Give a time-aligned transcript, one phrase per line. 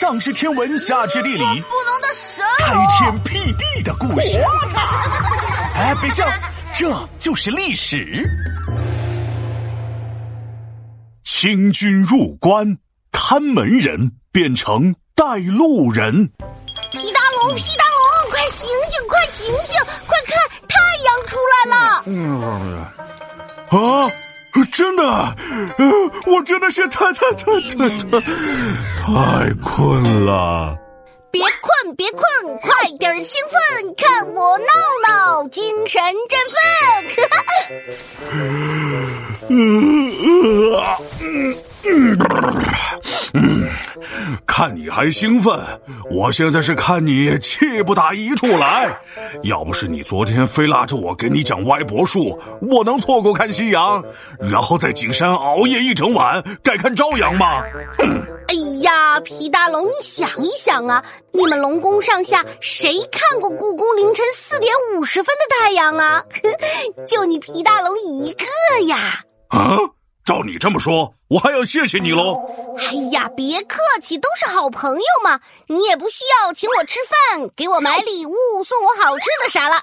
[0.00, 1.44] 上知天文，下知地理，不
[1.84, 4.40] 能的神开天辟地的故事。
[5.76, 6.26] 哎，别笑，
[6.74, 8.26] 这就是历史。
[11.22, 12.78] 清军入关，
[13.12, 16.30] 看门人变成带路人。
[16.90, 22.02] 皮大龙，皮大龙，快醒醒，快醒醒，快看，太阳出来了！
[22.06, 22.86] 嗯
[23.68, 24.10] 啊，
[24.72, 25.86] 真的，呃，
[26.26, 28.20] 我真的是太太太太太
[29.00, 30.76] 太困了。
[31.32, 34.64] 别困，别困，快点兴奋，看我闹
[35.08, 37.28] 闹，精神振奋！
[38.32, 38.34] 嗯
[39.42, 40.12] 呃嗯
[41.20, 41.38] 嗯
[41.84, 42.18] 嗯，
[44.60, 45.58] 看你还兴奋，
[46.10, 48.94] 我现在是看你气不打一处来。
[49.42, 54.04] 要不是你昨天非拉着我给你讲歪脖术，我能错过看夕阳，
[54.38, 57.62] 然后在景山熬夜一整晚改看朝阳吗？
[57.96, 58.22] 哼！
[58.48, 66.22] 哎呀，皮大龙，你想一想啊，你们龙宫上下谁看过故宫凌晨四点五十分的太阳啊？
[67.08, 68.44] 就你皮大龙一个
[68.88, 69.20] 呀！
[69.48, 69.78] 啊，
[70.30, 72.40] 照你这么说，我还要谢谢你喽。
[72.78, 78.32] 哎呀，别客气，都是好朋友嘛，你也不需要请我吃饭，给我买礼物，
[78.64, 79.74] 送我好吃的啥了，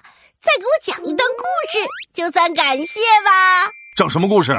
[0.42, 3.70] 再给我讲一段故事，就算感谢吧。
[3.98, 4.56] 讲什么故事？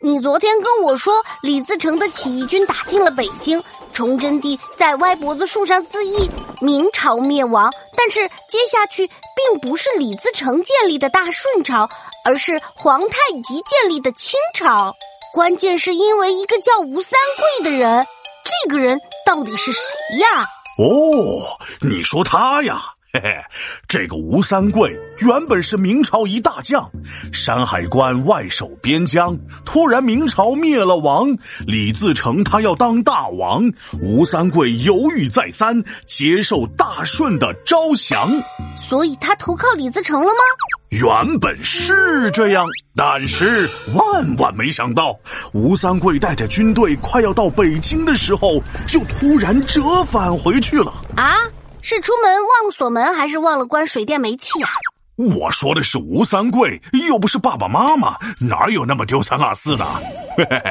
[0.00, 3.60] 你昨天跟我说，李自成的起义军打进了北京，
[3.92, 7.68] 崇祯帝在歪脖子树上自缢，明朝灭亡。
[7.96, 11.90] 但是接下去并不是李自成建立的大顺朝，
[12.24, 14.94] 而是皇太极建立的清朝。
[15.32, 18.06] 关键是因为一个叫吴三桂的人，
[18.44, 20.42] 这个人到底是谁呀？
[20.76, 22.82] 哦，你说他呀？
[23.14, 23.36] 嘿嘿，
[23.88, 26.90] 这个吴三桂原本是明朝一大将，
[27.32, 29.34] 山海关外守边疆。
[29.64, 31.34] 突然明朝灭了亡，
[31.66, 33.62] 李自成他要当大王，
[34.02, 38.28] 吴三桂犹豫再三，接受大顺的招降。
[38.76, 40.40] 所以他投靠李自成了吗？
[40.92, 45.18] 原本是这样，但是万万没想到，
[45.54, 50.92] 吴三桂带着军队快要到北京的时候，就突然折返回去了。
[51.16, 51.32] 啊？
[51.80, 54.68] 是出门忘了锁门，还是忘了关水电煤气啊？
[55.16, 59.84] 我说的是吴三桂，又不是爸爸妈妈，哪有那么丢三落四的？
[60.36, 60.70] 嘿嘿嘿，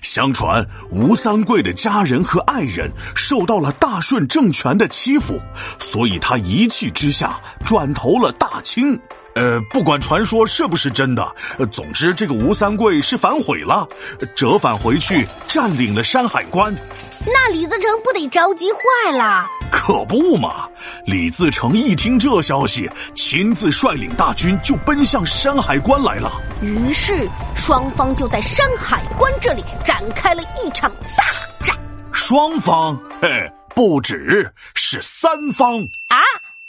[0.00, 5.38] 相传吴三桂的家人和爱人受到了大顺政权的欺负，
[5.78, 8.98] 所以他一气之下转投了大清。
[9.38, 11.34] 呃，不管传说是不是真的，
[11.70, 13.88] 总之这个吴三桂是反悔了，
[14.34, 16.74] 折返回去占领了山海关。
[17.24, 19.46] 那李自成不得着急坏了？
[19.70, 20.68] 可不嘛！
[21.04, 26.40] 李自成一听这消息，亲自率领大军就奔向山海关来了。
[26.62, 31.24] 于是双方就在山海关这里展开了一场大
[31.64, 31.76] 战。
[32.12, 32.98] 双方？
[33.20, 33.28] 嘿，
[33.74, 35.76] 不止，是三方
[36.08, 36.18] 啊！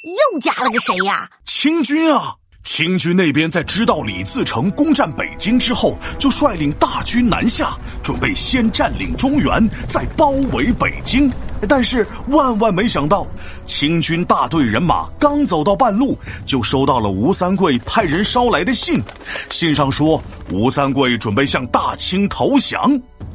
[0.01, 1.29] 又加了个谁呀？
[1.45, 2.33] 清军啊！
[2.71, 11.31] 清军那边在知道李自成攻占北京之后，就率领大军南下，准备先占领中原，再包围北京。
[11.67, 13.25] 但是万万没想到，
[13.65, 16.15] 清军大队人马刚走到半路，
[16.45, 19.01] 就收到了吴三桂派人捎来的信。
[19.49, 22.79] 信上说，吴三桂准备向大清投降，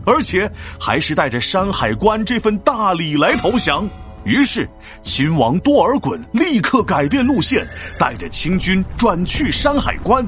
[0.07, 3.85] 而且还是带着山海关这份大礼来投降。
[4.25, 4.69] 于是，
[5.03, 7.67] 秦王多尔衮立刻改变路线，
[7.99, 10.27] 带着清军转去山海关。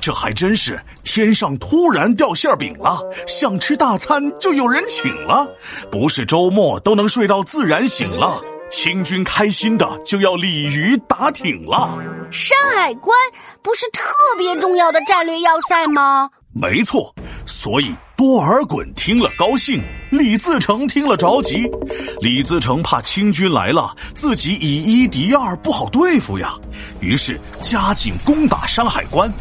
[0.00, 5.46] 这还真是天上突然掉馅饼了，想吃大餐就有人请了，
[5.90, 8.40] 不是周末都能睡到自然醒了。
[8.70, 11.96] 清军开心的就要鲤鱼打挺了。
[12.30, 13.16] 山海关
[13.62, 16.28] 不是特别重要的战略要塞吗？
[16.52, 17.14] 没错，
[17.46, 19.82] 所以多尔衮听了高兴。
[20.10, 21.68] 李自成听了着急，
[22.20, 26.54] 李自成怕清军来了，自己以一敌二不好对付呀，
[27.00, 29.32] 于是加紧攻打山海关。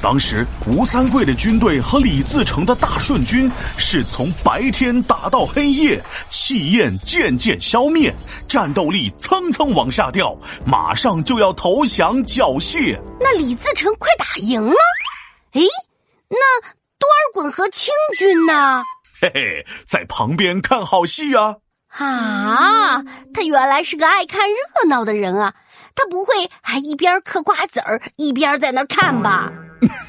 [0.00, 8.14] 当时吴三桂的军队和李自成的大顺军是从白天打到黑夜，气焰渐渐消灭，
[8.48, 10.34] 战斗力蹭蹭往下掉，
[10.64, 12.98] 马上就要投降缴械。
[13.20, 14.76] 那李自成快打赢了，
[15.52, 15.60] 哎，
[16.28, 16.38] 那
[16.98, 18.82] 多尔衮和清军呢？
[19.20, 21.56] 嘿嘿，在旁边看好戏啊！
[21.88, 23.02] 啊，
[23.32, 25.54] 他原来是个爱看热闹的人啊！
[25.94, 29.50] 他不会还一边嗑瓜子儿一边在那看吧？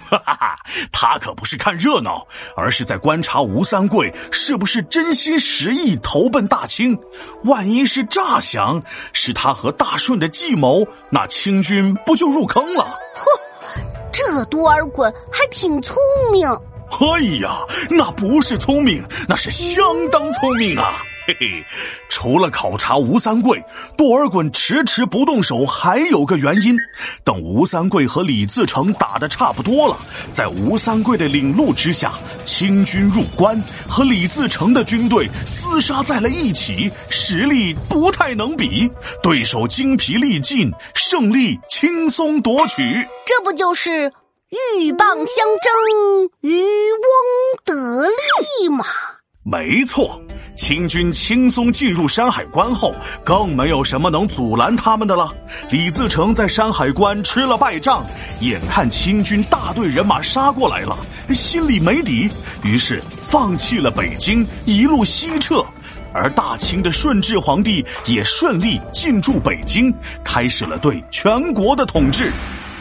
[0.09, 0.59] 哈哈哈，
[0.91, 2.25] 他可不是看热闹，
[2.55, 6.97] 而是在观察吴三桂是不是真心实意投奔大清。
[7.43, 8.81] 万一是诈降，
[9.13, 12.97] 是他和大顺的计谋，那清军不就入坑了？
[13.15, 13.81] 嚯，
[14.11, 15.97] 这多尔衮还挺聪
[16.31, 16.47] 明。
[16.89, 21.03] 哎呀，那不是聪明，那是相当聪明啊！
[21.27, 21.65] 嘿嘿，
[22.09, 23.61] 除了考察吴三桂，
[23.97, 26.75] 多尔衮迟迟不动手，还有个原因。
[27.25, 29.99] 等吴三桂和李自成打的差不多了，
[30.31, 32.13] 在吴三桂的领路之下，
[32.45, 38.89] 清军入关，和李自成的军队厮杀在了一起，实力不太能比，
[39.21, 43.05] 对手精疲力尽，胜利轻松夺取。
[43.25, 44.11] 这不就是
[44.49, 47.05] 鹬蚌相争，渔翁
[47.65, 48.85] 得利嘛？
[49.43, 50.21] 没错。
[50.55, 52.95] 清军轻松进入山海关后，
[53.25, 55.31] 更没有什么能阻拦他们的了。
[55.69, 58.05] 李自成在山海关吃了败仗，
[58.39, 60.97] 眼看清军大队人马杀过来了，
[61.33, 62.29] 心里没底，
[62.63, 65.63] 于是放弃了北京，一路西撤。
[66.13, 72.31] 而大清的顺治皇帝也顺利进驻北京，开始了对全国的统治。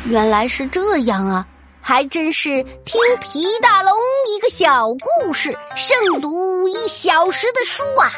[0.06, 1.46] 原来是这样啊！
[1.86, 3.92] 还真是听皮大龙
[4.36, 8.10] 一个小故事，胜读一小时的书啊！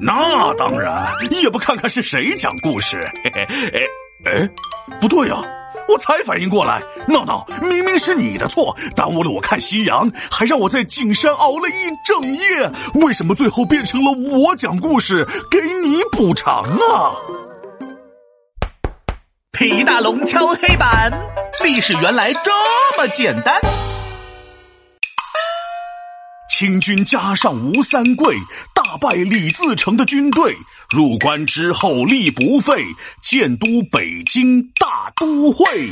[0.00, 3.00] 那当然，也不看看是谁讲故事。
[3.22, 3.42] 嘿嘿，
[4.26, 4.50] 哎哎，
[5.00, 5.36] 不对呀，
[5.86, 11.72] 我才反应过来，闹闹，明明是你的错，耽误了我看夕阳，还让我在景山熬了一
[12.04, 12.72] 整夜，
[13.06, 17.14] 为什么最后变成了我讲故事给你补偿啊？
[19.52, 21.12] 皮大龙敲黑板，
[21.60, 22.50] 历史原来这
[22.98, 23.60] 么简单。
[26.48, 28.36] 清军加上吴三桂，
[28.74, 30.54] 大败李自成的军队，
[30.90, 32.74] 入关之后力不废，
[33.22, 35.90] 建都北京大都会。